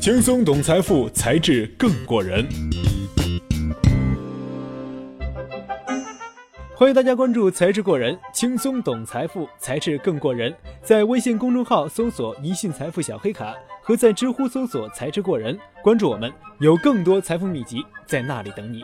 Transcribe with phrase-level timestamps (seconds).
[0.00, 2.48] 轻松懂财富，才智更过人。
[6.74, 10.56] 欢迎大家关注“才智过人”，轻松懂财富，才智更过人。
[10.82, 18.82] 在微信公众号搜索“一信财富小黑卡”，和在知乎搜索“才智过人”，关注我们，有更多财富秘籍在那里等你。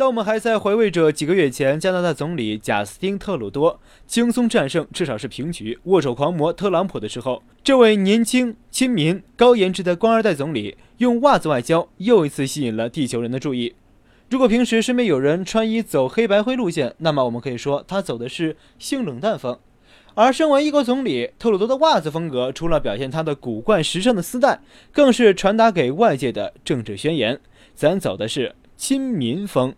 [0.00, 13.74] 当我们还在回味着几个月前加拿大总理贾斯汀·特鲁多轻松战胜至少是平局握手狂魔特朗普的时候，这位年轻、亲民、高颜值的官二代总理用袜子外交又一次吸引了地球人的注意。
[14.30, 19.58] 如果平时身边有人穿衣走黑白灰路线，那么我们可以说他走的是性冷淡风。
[20.14, 27.38] 而身为一国总理，特鲁多的袜子风格除了表现他的古怪时尚的丝带，更是传达给外界的政治宣言。
[27.74, 29.74] 咱走的是亲民风。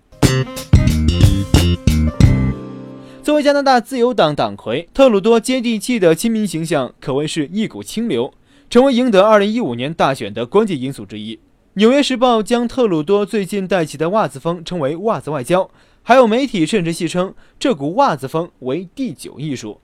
[3.23, 8.35] 作为加拿大自由党党魁，特鲁多接地气的亲民形象可谓是一股清流，
[8.69, 11.37] 成为赢得2015年大选的关键因素之一。
[11.75, 15.71] 《纽约时报》将特鲁多最近带起的袜子风称为“袜子外交”，
[16.03, 19.81] 还有媒体甚至戏称这股袜子风为“第九艺术”。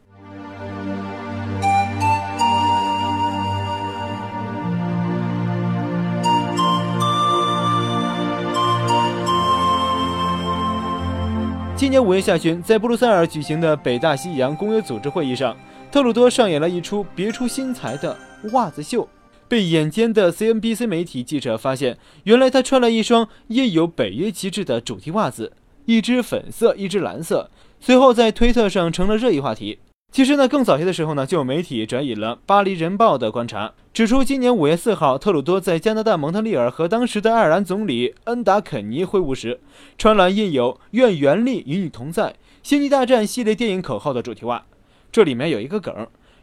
[11.89, 15.57] 今年五月下旬，在布鲁塞尔举行的北大西洋公约组织会议上，
[15.91, 18.15] 特鲁多上演了一出别出心裁的
[18.53, 19.09] 袜子秀，
[19.49, 25.55] 被眼尖的 CNBC 媒体记者发现，原来他穿了一双印有北约旗帜的主题袜子，
[25.87, 27.51] 一只粉色，一只蓝色，
[27.81, 29.79] 随后在推特上成了热议话题。
[30.11, 39.61] 其实呢，更早些的时候呢，就有媒体转引了《巴黎人报》的观察，指出今年五月四号，特鲁多在加拿大蒙特利尔和当时的爱尔兰总理恩达肯尼会晤时，
[39.97, 42.31] 穿了印有“愿原力与你同在”
[42.69, 44.65] 《星际大战》系列电影口号的主题袜。
[45.13, 45.95] 这里面有一个梗，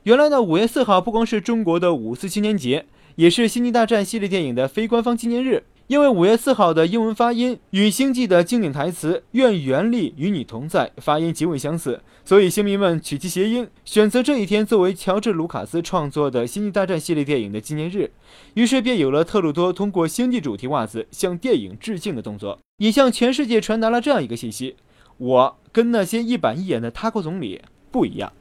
[0.04, 5.64] 原来呢，五月四号不光是中国的五四青年节，也是《星际大战》系列电影的非官方纪念日。
[5.88, 18.10] 因为五月四号的英文发音与《星际》的经典台词“愿原力与你同在”发音极为相似，所以星迷们取其谐音，选择这一天作为乔治·卢卡斯创作的《星际大战》系列电影的纪念日。
[18.56, 24.76] 于是便有了特鲁多通过星际主题袜子向电影致敬的动作，也向全世界传达了这样一个信息：
[25.18, 27.62] 我跟那些一板一眼的他国总理
[27.92, 28.34] 不一样。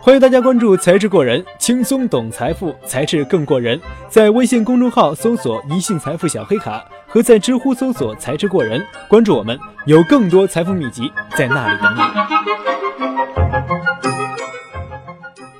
[0.00, 3.80] 欢迎大家关注“才智过人”，轻松懂财富，才智更过人。
[4.08, 12.00] 在微信公众号搜索“一信财富小黑卡”，和在知乎搜索“才智过人”，关注我们，有更多财富秘籍在那里等你。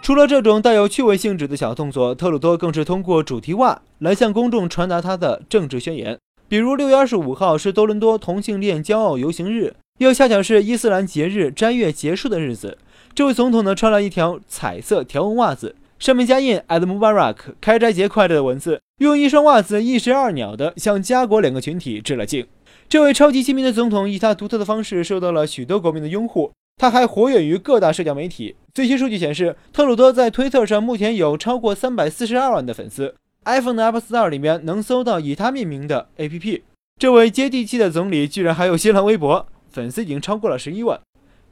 [0.00, 6.16] 除了这种带有趣味性质的小动作，特鲁多更是通过主题袜来向公众传达他的政治宣言。
[6.48, 12.78] 比如六月二十五号是多伦多同性恋骄傲游行日，又恰巧是伊斯兰节日斋月结束的日子。
[13.16, 22.46] 这位总统呢，穿了一条彩色条纹袜子，上面加印 “Ad Mubarak”（ 开斋节快乐）的文字，用一双袜子一石二鸟的向家国两个群体致了敬。
[22.90, 28.54] 这位超级亲民的总统以他独特的方式受到了许多国民的拥护，他还活跃于各大社交媒体。
[28.74, 33.14] 最新数据显示，特鲁多在推特上目前有超过三百四十二万的粉丝。
[33.46, 36.60] iPhone 的 App Store 里面能搜到以他命名的 APP。
[37.00, 41.00] 这位接地气的总理居然还有新浪微博，粉丝已经超过了十一万。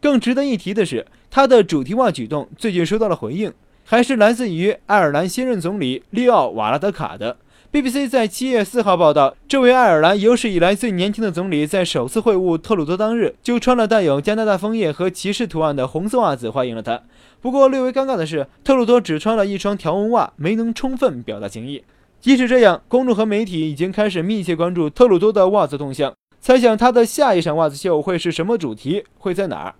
[0.04, 3.50] 更值得一提的是，他的主题袜举动最近收到了回应，
[3.87, 7.38] 还是来自于爱尔兰新任总理利奥瓦拉德卡的。
[7.72, 17.00] BBC 在七月四号报道，这位爱尔兰有史以来最年轻的总理在首次会晤特鲁多当日，就穿了带有加拿大枫叶和骑士图案的红色袜子欢迎了他。
[17.41, 21.82] 不过略微尴尬的是，特鲁多只穿了一双条纹袜，没能充分表达情意。
[22.20, 26.12] 即使这样，公众和媒体已经开始密切关注特鲁多的袜子动向，
[26.43, 29.70] 猜想他的下一场袜子秀会是什么主题，会在哪儿？《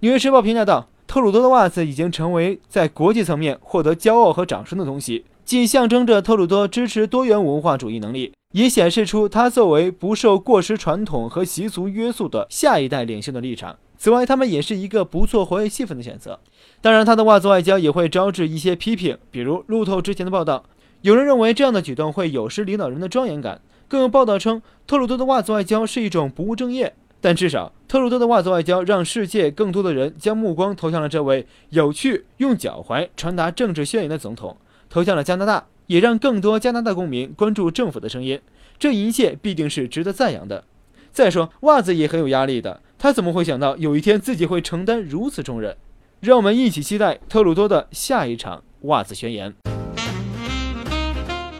[0.00, 13.74] 纽约时报》评价道：“特鲁多的袜子已经成为在国际层面获得骄傲和掌声的东西，既象征着特鲁多支持多元文化主义能力，也显示出他作为不受过时传统和习俗约束的下一代领袖的立场。
[13.96, 16.38] 此外，他们也是一个不错活跃气氛的选择。
[16.82, 20.62] 当然，他的袜子外交也会招致一些批评，比如路透之前的报道。”
[21.00, 26.94] 有人认为这样的举动会有失领导人的庄严感，更有报道称特鲁多的袜子外交是一种不务正业。
[27.20, 34.56] 但至少，特鲁多的袜子外交让世界更多的人将目光投向了这位有趣、用脚踝传达政治宣言的总统，
[34.90, 38.40] 投向了加拿大，也让更多加拿大公民关注政府的声音。
[38.76, 40.64] 这一切必定是值得赞扬的。
[41.12, 45.76] 再说，袜子也很有压力的，他怎么会想到有一天自己会承担如此重任？
[46.18, 49.54] 让我们一起期待特鲁多的下一场袜子宣言。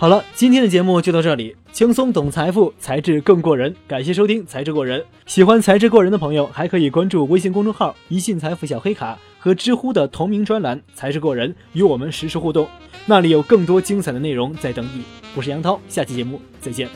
[0.06, 1.56] 好了，今天的节目就到这里。
[1.72, 3.74] 轻松懂财富，才智更过人。
[3.88, 5.00] 感谢收听《才智过人》。
[5.26, 9.18] 喜欢才智过人的朋友，还可以关注微信公众号“一信财富小黑卡”。
[9.40, 12.68] 和知乎的同名专栏“才智过人”与我们实时互动，
[13.04, 15.02] 那里有更多精彩的内容在等你。
[15.34, 16.88] 我是杨涛，下期节目再见。